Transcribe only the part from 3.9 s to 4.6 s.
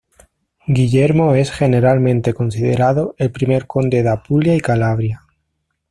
de Apulia y